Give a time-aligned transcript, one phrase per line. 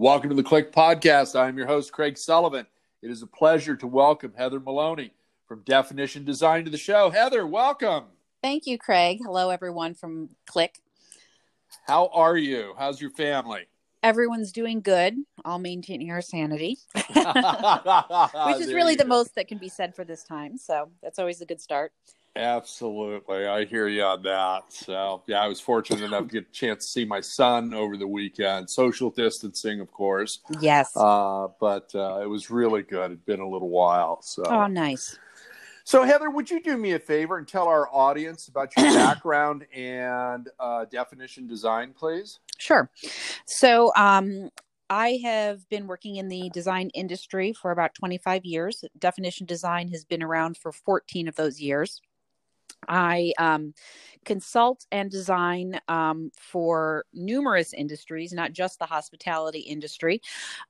[0.00, 1.34] Welcome to the CLIC Podcast.
[1.34, 2.68] I'm your host, Craig Sullivan.
[3.02, 5.12] It is a pleasure to welcome Heather Maloney
[5.48, 7.10] from Definition Design to the show.
[7.10, 8.04] Heather, welcome.
[8.40, 9.18] Thank you, Craig.
[9.24, 10.76] Hello, everyone from CLIC.
[11.88, 12.74] How are you?
[12.78, 13.66] How's your family?
[14.04, 19.08] Everyone's doing good, all maintaining our sanity, which is really the go.
[19.08, 20.58] most that can be said for this time.
[20.58, 21.92] So that's always a good start.
[22.38, 23.46] Absolutely.
[23.46, 24.62] I hear you on that.
[24.68, 27.96] So, yeah, I was fortunate enough to get a chance to see my son over
[27.96, 28.70] the weekend.
[28.70, 30.38] Social distancing, of course.
[30.60, 30.96] Yes.
[30.96, 33.06] Uh, but uh, it was really good.
[33.06, 34.22] It'd been a little while.
[34.22, 35.18] So, oh, nice.
[35.82, 39.66] So, Heather, would you do me a favor and tell our audience about your background
[39.74, 42.38] and uh, definition design, please?
[42.58, 42.88] Sure.
[43.46, 44.50] So, um,
[44.90, 48.84] I have been working in the design industry for about 25 years.
[48.98, 52.00] Definition design has been around for 14 of those years.
[52.86, 53.74] I um,
[54.24, 60.20] consult and design um, for numerous industries, not just the hospitality industry.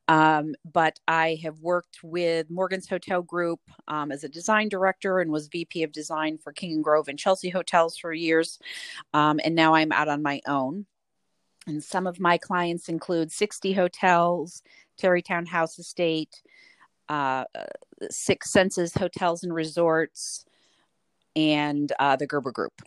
[0.07, 5.31] Um, but I have worked with Morgan's Hotel Group um, as a design director and
[5.31, 8.59] was VP of design for King and Grove and Chelsea hotels for years.
[9.12, 10.87] Um, and now I'm out on my own.
[11.67, 14.62] And some of my clients include 60 hotels,
[14.97, 16.43] Tarrytown House Estate,
[17.09, 17.45] uh,
[18.11, 20.45] Six Senses Hotels and Resorts
[21.39, 22.83] and uh, the Gerber Group.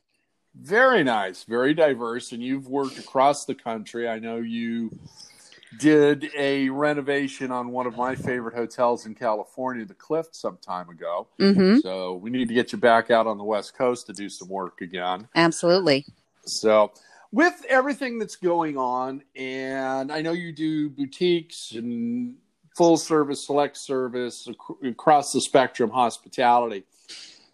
[0.54, 4.10] Very nice, very diverse, and you've worked across the country.
[4.10, 4.92] I know you
[5.80, 10.90] did a renovation on one of my favorite hotels in California, the Clift, some time
[10.90, 11.28] ago.
[11.40, 11.78] Mm-hmm.
[11.78, 14.50] So we need to get you back out on the West Coast to do some
[14.50, 15.30] work again.
[15.36, 16.06] Absolutely.
[16.44, 16.92] So,
[17.32, 22.36] with everything that's going on, and I know you do boutiques and
[22.76, 24.50] full service, select service
[24.84, 26.84] across the spectrum, hospitality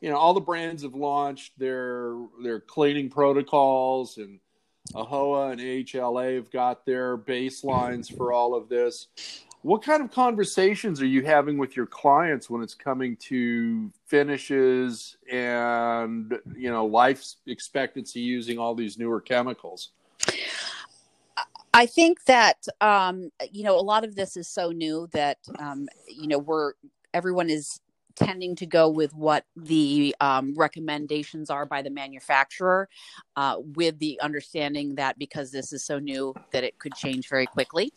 [0.01, 4.39] you know all the brands have launched their their cleaning protocols and
[4.93, 9.07] AAHOA and AHLA have got their baselines for all of this.
[9.63, 15.17] What kind of conversations are you having with your clients when it's coming to finishes
[15.29, 19.91] and you know life expectancy using all these newer chemicals?
[21.73, 25.87] I think that um, you know a lot of this is so new that um,
[26.07, 26.73] you know we're
[27.13, 27.81] everyone is
[28.17, 32.89] tending to go with what the um, recommendations are by the manufacturer,
[33.35, 37.45] uh, with the understanding that because this is so new, that it could change very
[37.45, 37.91] quickly.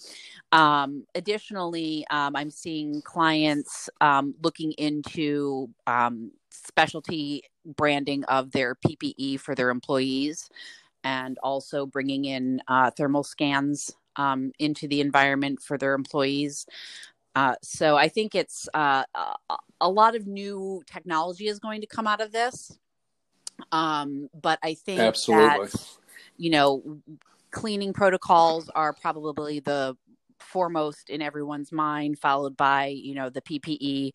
[0.53, 9.41] Um, additionally, um, I'm seeing clients um, looking into um, specialty branding of their PPE
[9.41, 10.51] for their employees,
[11.03, 16.67] and also bringing in uh, thermal scans um, into the environment for their employees.
[17.35, 19.05] Uh, so I think it's uh,
[19.81, 22.77] a lot of new technology is going to come out of this.
[23.73, 25.99] Um, but I think absolutely, that,
[26.37, 27.01] you know,
[27.51, 29.97] cleaning protocols are probably the
[30.39, 34.13] foremost in everyone's mind, followed by you know the PPE,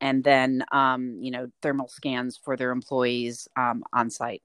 [0.00, 4.42] and then um, you know thermal scans for their employees um, on site.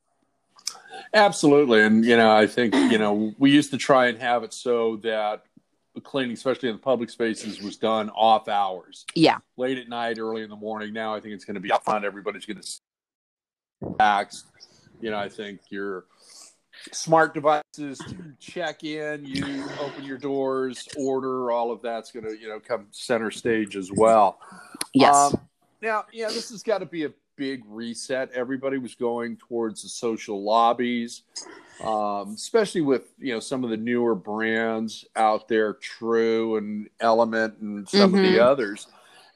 [1.14, 4.54] Absolutely, and you know I think you know we used to try and have it
[4.54, 5.44] so that
[6.04, 9.06] cleaning, especially in the public spaces, was done off hours.
[9.16, 9.38] Yeah.
[9.58, 10.94] Late at night, early in the morning.
[10.94, 12.06] Now I think it's going to be up front.
[12.06, 14.46] Everybody's going to tax.
[15.02, 16.06] You know, I think your
[16.92, 22.38] smart devices to check in, you open your doors, order, all of that's going to,
[22.40, 24.40] you know, come center stage as well.
[24.94, 25.16] Yes.
[25.16, 25.40] Um,
[25.82, 28.32] now, yeah, this has got to be a big reset.
[28.32, 31.24] Everybody was going towards the social lobbies
[31.84, 37.58] um, especially with you know some of the newer brands out there, Tru and Element
[37.60, 38.16] and some mm-hmm.
[38.16, 38.48] of the mm-hmm.
[38.48, 38.88] others.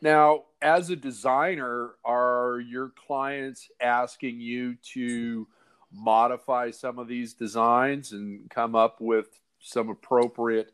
[0.01, 5.47] Now, as a designer, are your clients asking you to
[5.91, 9.27] modify some of these designs and come up with
[9.59, 10.71] some appropriate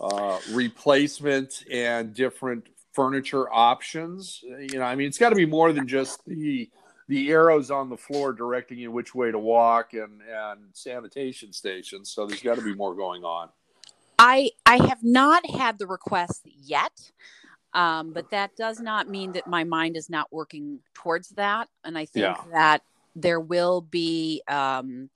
[0.00, 4.42] uh, replacement and different furniture options?
[4.42, 6.68] You know, I mean, it's got to be more than just the
[7.08, 12.10] the arrows on the floor directing you which way to walk and and sanitation stations
[12.10, 13.48] so there's got to be more going on
[14.18, 17.12] i i have not had the request yet
[17.74, 21.96] um, but that does not mean that my mind is not working towards that and
[21.96, 22.42] i think yeah.
[22.52, 22.82] that
[23.14, 25.08] there will be um,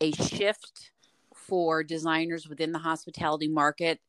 [0.00, 0.90] a shift
[1.32, 4.00] for designers within the hospitality market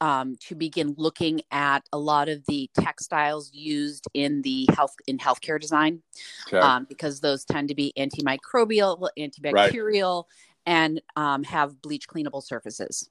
[0.00, 5.18] um, to begin looking at a lot of the textiles used in the health in
[5.18, 6.02] healthcare design,
[6.48, 6.58] okay.
[6.58, 10.72] um, because those tend to be antimicrobial, antibacterial, right.
[10.72, 13.10] and um, have bleach cleanable surfaces.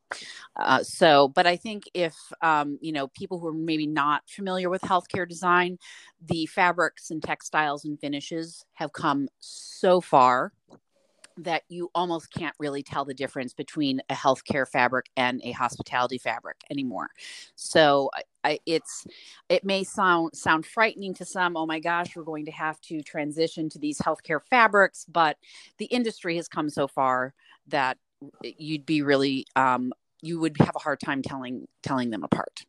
[0.56, 4.70] Uh, so, but I think if um, you know people who are maybe not familiar
[4.70, 5.78] with healthcare design,
[6.26, 10.54] the fabrics and textiles and finishes have come so far
[11.38, 16.18] that you almost can't really tell the difference between a healthcare fabric and a hospitality
[16.18, 17.10] fabric anymore.
[17.56, 18.10] So
[18.44, 19.06] I, it's
[19.50, 21.56] it may sound sound frightening to some.
[21.58, 25.38] Oh my gosh, we're going to have to transition to these healthcare fabrics, but
[25.78, 27.34] the industry has come so far
[27.68, 27.98] that
[28.42, 32.66] you'd be really um, you would have a hard time telling telling them apart.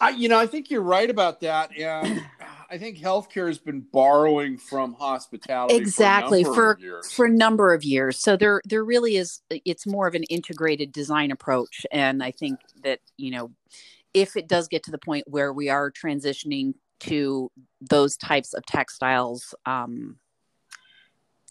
[0.00, 2.24] I, you know, I think you're right about that, and
[2.72, 7.84] I think healthcare has been borrowing from hospitality exactly for for, for, a number of
[7.84, 8.18] years.
[8.18, 9.42] So there there really is.
[9.50, 13.50] It's more of an integrated design approach, and I think that you know,
[14.14, 17.50] if it does get to the point where we are transitioning to
[17.82, 20.16] those types of textiles, um,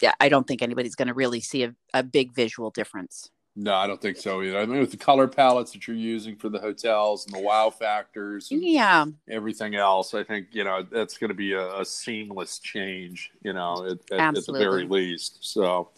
[0.01, 3.29] yeah, I don't think anybody's going to really see a, a big visual difference.
[3.55, 4.59] No, I don't think so either.
[4.59, 7.69] I mean, with the color palettes that you're using for the hotels and the wow
[7.69, 12.59] factors, yeah, everything else, I think you know that's going to be a, a, seamless
[12.59, 13.31] change.
[13.43, 15.39] You know, at, at, at, the very least.
[15.41, 15.89] So,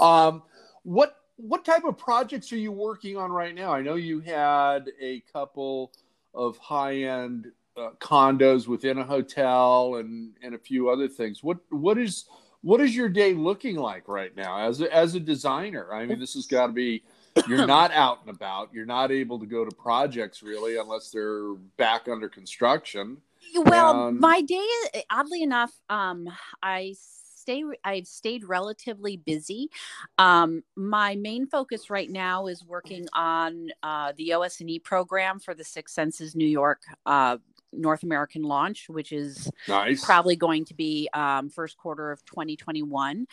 [0.00, 0.42] um,
[0.84, 3.74] what what type of projects are you working on right now?
[3.74, 5.92] I know you had a couple
[6.32, 11.42] of high end uh, condos within a hotel and and a few other things.
[11.42, 12.24] What what is
[12.66, 15.94] what is your day looking like right now as a, as a designer?
[15.94, 17.04] I mean, this has got to be
[17.48, 18.70] you're not out and about.
[18.72, 23.18] You're not able to go to projects really unless they're back under construction.
[23.54, 24.18] Well, and...
[24.18, 24.66] my day,
[25.08, 26.28] oddly enough, um,
[26.60, 27.62] I stay.
[27.84, 29.70] I've stayed relatively busy.
[30.18, 35.62] Um, my main focus right now is working on uh, the OS&E program for the
[35.62, 37.36] Six Senses New York uh,
[37.72, 40.04] North American launch, which is nice.
[40.04, 43.26] probably going to be um, first quarter of 2021.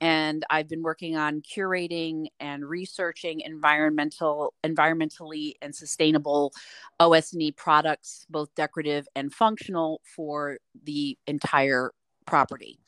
[0.00, 6.52] And I've been working on curating and researching environmental, environmentally and sustainable
[6.98, 11.92] OS&E products, both decorative and functional, for the entire
[12.26, 12.78] property.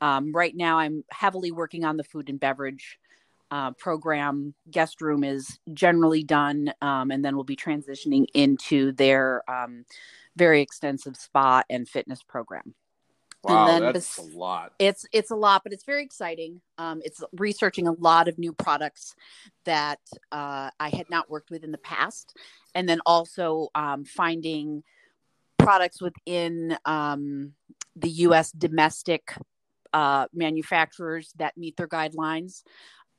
[0.00, 2.98] Um, right now, I'm heavily working on the food and beverage
[3.50, 4.54] uh, program.
[4.70, 9.84] Guest room is generally done, um, and then we'll be transitioning into their um,
[10.36, 12.74] very extensive spa and fitness program.
[13.42, 14.72] Wow, and then that's this, a lot.
[14.78, 16.60] It's it's a lot, but it's very exciting.
[16.76, 19.14] Um, it's researching a lot of new products
[19.64, 20.00] that
[20.30, 22.36] uh, I had not worked with in the past,
[22.74, 24.82] and then also um, finding
[25.56, 27.54] products within um,
[27.96, 28.52] the U.S.
[28.52, 29.34] domestic
[29.92, 32.62] uh, manufacturers that meet their guidelines.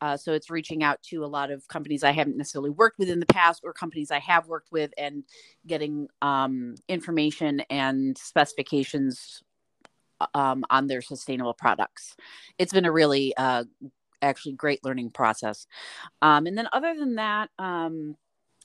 [0.02, 3.10] Uh, so it's reaching out to a lot of companies I haven't necessarily worked with
[3.10, 5.24] in the past or companies I have worked with and
[5.68, 9.44] getting um, information and specifications
[10.34, 12.16] um, on their sustainable products.
[12.58, 13.66] It's been a really uh,
[14.22, 15.68] actually great learning process.
[16.22, 18.16] Um, and then other than that, um,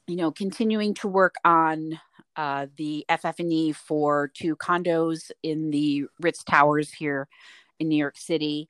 [0.07, 2.01] you know, continuing to work on
[2.37, 7.29] uh, the FF&E for two condos in the Ritz Towers here
[7.79, 8.69] in New York City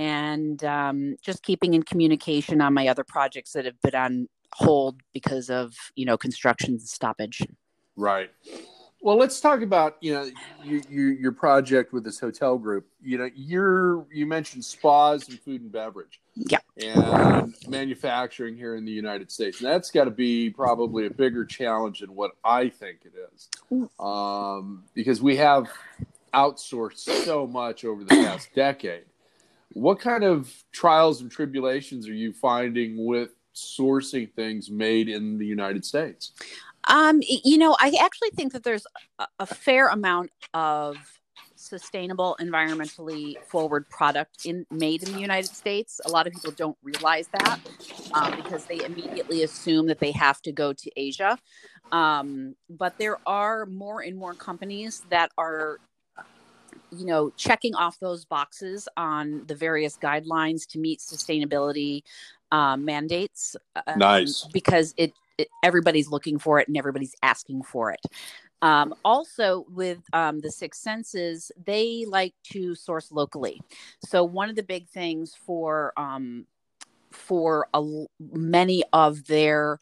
[0.00, 5.02] and um, just keeping in communication on my other projects that have been on hold
[5.12, 7.46] because of you know construction stoppage.
[7.96, 8.30] Right.
[9.02, 10.30] Well, let's talk about you know
[10.64, 12.86] your, your, your project with this hotel group.
[13.02, 16.18] You know, you're you mentioned spas and food and beverage.
[16.34, 16.60] Yeah.
[16.82, 21.44] And manufacturing here in the United States, and that's got to be probably a bigger
[21.44, 25.68] challenge than what I think it is, um, because we have
[26.32, 29.04] outsourced so much over the past decade.
[29.72, 35.46] What kind of trials and tribulations are you finding with sourcing things made in the
[35.46, 36.32] United States?
[36.88, 38.86] Um, you know, I actually think that there's
[39.38, 40.96] a, fair amount of
[41.54, 46.00] sustainable, environmentally forward product in made in the United States.
[46.06, 47.60] A lot of people don't realize that
[48.14, 51.38] um, because they immediately assume that they have to go to Asia.
[51.92, 55.78] Um, but there are more and more companies that are
[56.92, 62.02] you know checking off those boxes on the various guidelines to meet sustainability
[62.52, 63.56] uh, mandates
[63.86, 64.48] um, nice.
[64.52, 68.00] because it, it, everybody's looking for it and everybody's asking for it.
[68.62, 73.60] Um, also with um, the six senses they like to source locally.
[74.04, 76.46] So one of the big things for um,
[77.10, 79.78] for a, many of their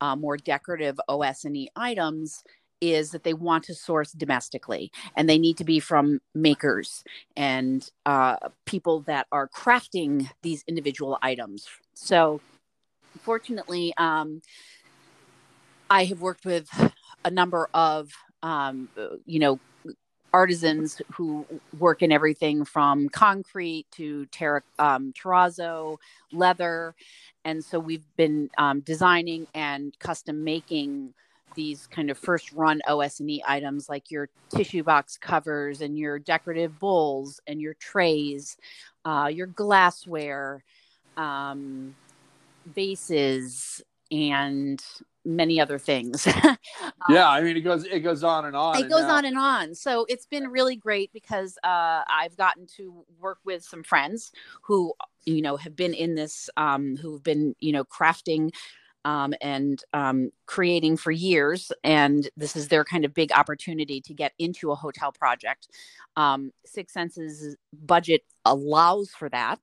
[0.00, 2.42] uh, more decorative os&e items
[2.80, 7.04] is that they want to source domestically and they need to be from makers
[7.36, 11.68] and uh, people that are crafting these individual items.
[11.94, 12.40] So,
[13.22, 14.40] fortunately, um,
[15.90, 16.68] I have worked with
[17.24, 18.10] a number of,
[18.42, 18.88] um,
[19.26, 19.60] you know,
[20.32, 21.44] artisans who
[21.78, 25.98] work in everything from concrete to ter- um, terrazzo,
[26.32, 26.94] leather.
[27.44, 31.14] And so we've been um, designing and custom making
[31.54, 36.78] these kind of first run OS&E items like your tissue box covers and your decorative
[36.78, 38.56] bowls and your trays,
[39.04, 40.64] uh, your glassware,
[41.16, 41.94] um,
[42.66, 44.82] vases, and
[45.24, 46.26] many other things.
[47.08, 48.76] yeah, I mean it goes it goes on and on.
[48.76, 49.74] it and goes now- on and on.
[49.74, 54.92] So it's been really great because uh, I've gotten to work with some friends who
[55.24, 58.50] you know have been in this, um, who've been you know crafting
[59.04, 64.14] um, and um, creating for years, and this is their kind of big opportunity to
[64.14, 65.68] get into a hotel project.
[66.16, 69.60] Um, Six Senses budget allows for that.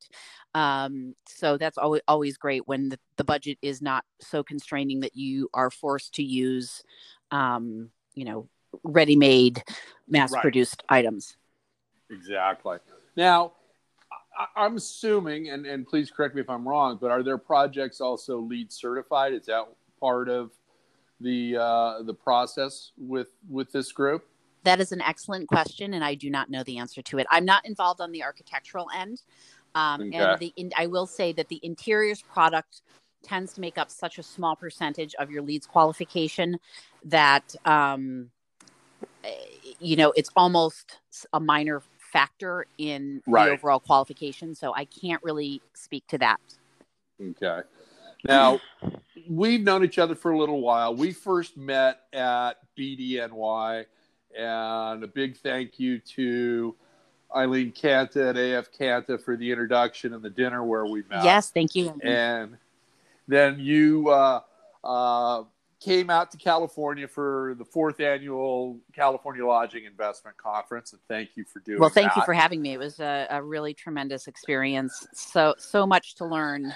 [0.53, 5.15] Um, so that's always always great when the, the budget is not so constraining that
[5.15, 6.83] you are forced to use,
[7.31, 8.49] um, you know,
[8.83, 9.63] ready-made,
[10.07, 11.37] mass-produced items.
[12.09, 12.77] Exactly.
[13.15, 13.53] Now,
[14.55, 18.39] I'm assuming, and, and please correct me if I'm wrong, but are their projects also
[18.39, 19.33] LEED certified?
[19.33, 19.65] Is that
[19.99, 20.51] part of
[21.19, 24.27] the uh, the process with with this group?
[24.63, 27.27] That is an excellent question, and I do not know the answer to it.
[27.31, 29.21] I'm not involved on the architectural end,
[29.75, 30.17] um, Okay.
[30.17, 32.81] and the in, I will say that the interiors product
[33.23, 36.59] tends to make up such a small percentage of your LEED's qualification
[37.05, 38.29] that um,
[39.23, 39.31] eh,
[39.79, 40.99] you know it's almost
[41.33, 41.81] a minor
[42.17, 43.45] factor in Right.
[43.45, 44.55] the overall qualification.
[44.55, 46.39] So I can't really speak to that.
[47.21, 47.61] Okay.
[48.27, 48.59] Now,
[49.29, 50.95] we've known each other for a little while.
[50.95, 53.85] We first met at BDNY,
[54.35, 56.75] and a big thank you to
[57.35, 61.23] Eileen Canta at AF Canta for the introduction and the dinner where we met.
[61.23, 61.99] Yes, thank you.
[62.03, 62.57] And
[63.27, 64.41] then you uh,
[64.83, 65.43] uh,
[65.79, 71.43] came out to California for the fourth annual California Lodging Investment Conference, and thank you
[71.45, 72.73] for doing well, thank you for having me.
[72.73, 75.07] It was a, a really tremendous experience.
[75.13, 76.73] So so much to learn.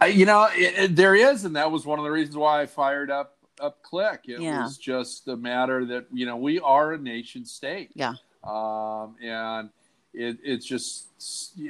[0.00, 2.62] Uh, you know, it, it- there is, and that was one of the reasons why
[2.62, 4.20] I fired up up CLIC.
[4.28, 4.62] It Yeah.
[4.62, 7.90] was just a matter that you know we are a nation state.
[7.94, 8.14] Yeah.
[8.42, 9.68] Um, and
[10.12, 11.06] it, it's just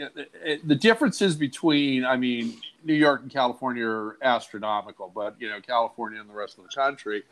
[0.01, 2.55] know, it, the differences between, I mean,
[2.85, 6.71] New York and California are astronomical, but you know, California and the rest of the
[6.71, 7.25] country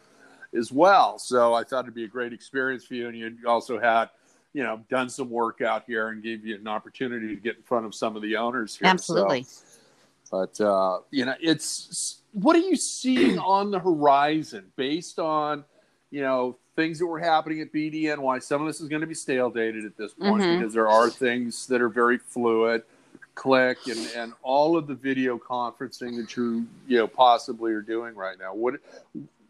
[0.57, 1.19] as well.
[1.19, 4.11] So I thought it'd be a great experience for you, and you also had.
[4.55, 7.63] You know, done some work out here and gave you an opportunity to get in
[7.63, 8.87] front of some of the owners here.
[8.87, 9.47] So- Absolutely.
[10.31, 15.65] but uh, you know, it's what are you seeing on the horizon based on
[16.11, 18.43] you know things that were happening at BDNY?
[18.43, 20.59] Some of this is going to be stale dated at this point Mhm.
[20.59, 22.83] because there are things that are very fluid.
[23.35, 28.15] Click and, and all of the video conferencing that you you know possibly are doing
[28.17, 28.53] right now.
[28.53, 28.75] What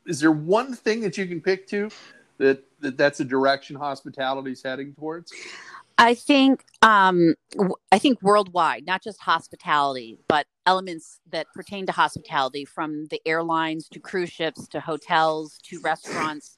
[0.04, 1.88] is there one thing that you can pick to
[2.36, 5.32] that, that that's a direction hospitality is heading towards?
[5.98, 7.34] I think um,
[7.90, 13.88] I think worldwide, not just hospitality, but elements that pertain to hospitality, from the airlines
[13.88, 16.56] to cruise ships to hotels to restaurants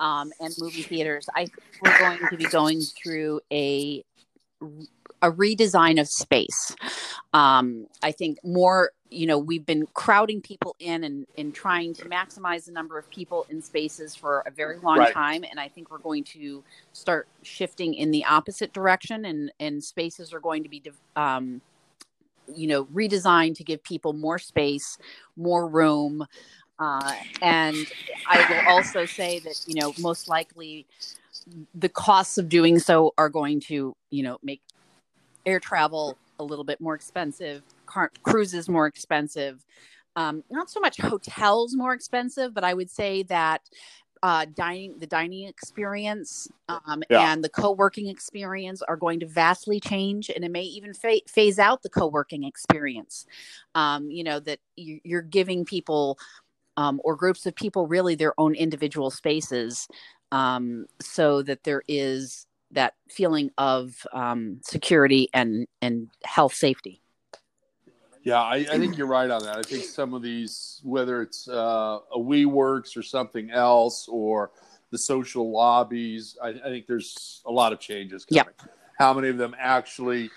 [0.00, 1.26] um, and movie theaters.
[1.34, 4.04] I think we're going to be going through a
[5.24, 6.76] a redesign of space.
[7.32, 12.04] Um, I think more, you know, we've been crowding people in and, and trying to
[12.04, 15.14] maximize the number of people in spaces for a very long Right.
[15.14, 15.42] time.
[15.50, 16.62] And I think we're going to
[16.92, 20.82] start shifting in the opposite direction and, and spaces are going to be,
[21.16, 21.62] um,
[22.54, 24.98] you know, redesigned to give people more space,
[25.36, 26.26] more room.
[26.78, 27.90] Uh, and
[28.26, 30.84] I will also say that, you know, most likely
[31.74, 34.60] the costs of doing so are going to, you know, make
[35.46, 39.64] air travel a little bit more expensive, car- cruises more expensive,
[40.16, 43.62] um, not so much hotels more expensive, but I would say that
[44.22, 47.30] uh, dining, the dining experience um, Yeah.
[47.30, 51.58] and the co-working experience are going to vastly change, and it may even fa- phase
[51.58, 53.26] out the co-working experience.
[53.74, 56.18] Um, you know that you- you're giving people
[56.76, 59.86] um, or groups of people really their own individual spaces,
[60.32, 67.00] um, so that there is that feeling of um, security and and health safety.
[68.22, 69.58] Yeah, I, I think you're right on that.
[69.58, 74.50] I think some of these, whether it's uh, a WeWorks or something else, or
[74.90, 78.62] the social lobbies, I, I think there's a lot of changes Yep.
[78.98, 80.30] How many of them actually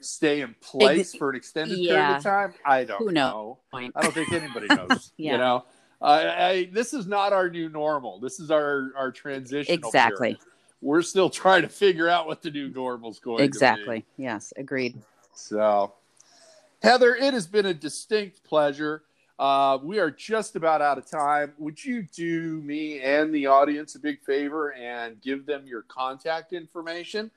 [0.00, 2.54] stay in place for an extended period of time?
[2.64, 3.58] I don't Who know.
[3.72, 3.90] knows?
[3.94, 5.10] I don't think anybody knows.
[5.16, 5.32] Yeah.
[5.32, 5.64] You know,
[6.02, 8.20] I, I, this is not our new normal.
[8.20, 9.72] This is our our transition.
[9.72, 10.38] Exactly.
[10.84, 13.46] We're still trying to figure out what the new normal is going to be.
[13.46, 14.04] Exactly.
[14.18, 14.52] Yes.
[14.54, 14.98] Agreed.
[15.32, 15.94] So,
[16.82, 19.02] Heather, it has been a distinct pleasure.
[19.38, 21.54] Uh, we are just about out of time.
[21.56, 26.52] Would you do me and the audience a big favor and give them your contact
[26.52, 27.30] information?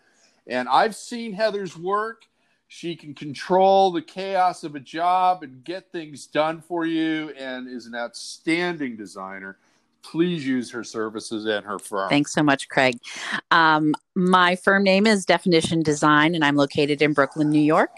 [0.46, 2.24] And I've seen Heather's work.
[2.68, 7.70] She can control the chaos of a job and get things done for you and
[7.70, 9.58] is an outstanding designer.
[10.12, 12.10] Please use her services and her firm.
[12.10, 12.98] Thanks so much, Craig.
[13.52, 17.92] Um, my firm name is Definition Design, and I'm located in Brooklyn, New York.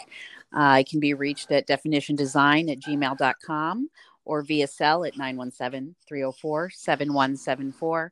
[0.51, 3.89] I can be reached at definitiondesign at gmail.com
[4.25, 8.11] or via cell at 917 304 7174.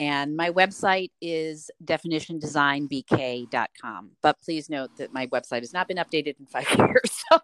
[0.00, 4.10] And my website is definitiondesignbk.com.
[4.22, 7.24] But please note that my website has not been updated in five years.
[7.30, 7.40] So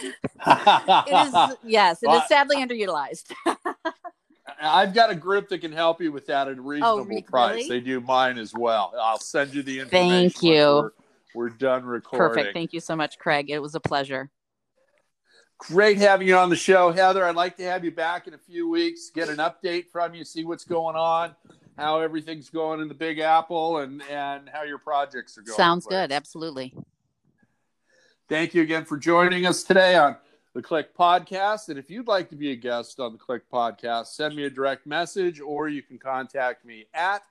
[0.46, 3.32] it is, yes, it is sadly underutilized.
[4.60, 7.22] I've got a group that can help you with that at a oh, reasonable really?
[7.22, 7.68] price.
[7.68, 8.92] They do mine as well.
[9.00, 10.30] I'll send you the information.
[10.30, 10.64] Thank you.
[10.64, 10.90] We're,
[11.34, 12.28] we're done recording.
[12.28, 12.54] Perfect.
[12.54, 13.50] Thank you so much, Craig.
[13.50, 14.30] It was a pleasure.
[15.58, 17.24] Great having you on the show, Heather.
[17.24, 20.24] I'd like to have you back in a few weeks, get an update from you,
[20.24, 21.34] see what's going on,
[21.76, 25.56] how everything's going in the Big Apple, and and how your projects are going.
[25.56, 26.12] Sounds good.
[26.12, 26.74] Absolutely.
[28.28, 30.16] Thank you again for joining us today on
[30.54, 31.68] the CLIC Podcast.
[31.68, 34.50] And if you'd like to be a guest on the CLIC Podcast, send me a
[34.50, 37.22] direct message, or you can contact me at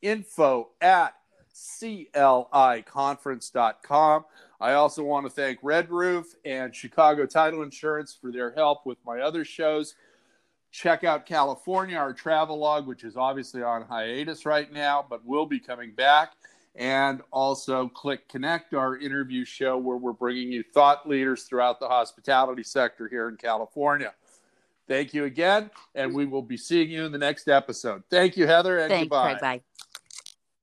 [0.00, 1.14] info at
[1.54, 4.24] cliconference.com.
[4.60, 8.96] I also want to thank Red Roof and Chicago Title Insurance for their help with
[9.04, 9.94] my other shows.
[10.70, 15.46] Check out California, our travel log, which is obviously on hiatus right now, but will
[15.46, 16.32] be coming back.
[16.74, 21.88] And also CLIC Connect, our interview show where we're bringing you thought leaders throughout the
[21.88, 24.14] hospitality sector here in California.
[24.88, 28.02] Thank you again, and we will be seeing you in the next episode.
[28.10, 29.34] Thank you, Heather, and Thanks, goodbye.
[29.34, 29.40] Craig.
[29.40, 29.88] Bye.